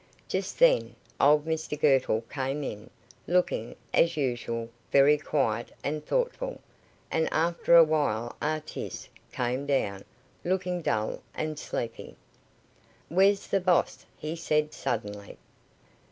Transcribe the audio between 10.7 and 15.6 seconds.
dull and sleepy. "Where's the boss?" he said, suddenly.